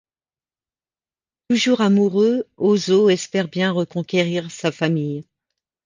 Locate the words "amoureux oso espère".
1.81-3.49